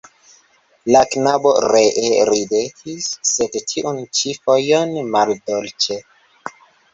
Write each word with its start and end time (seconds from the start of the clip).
La 0.93 1.01
knabo 1.15 1.51
ree 1.71 2.15
ridetis, 2.29 3.11
sed 3.33 3.59
tiun 3.73 4.01
ĉi 4.21 4.33
fojon 4.47 4.97
maldolĉe. 5.19 6.01